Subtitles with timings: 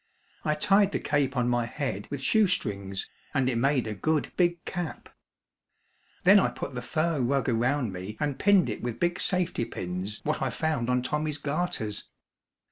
[0.43, 4.65] I tied the cape on my head with shoestrings and it made a good big
[4.65, 5.09] cap.
[6.23, 10.19] Then I put the fur rug around me and pinned it with big safety pins
[10.23, 12.09] what I found on Tommy's garters.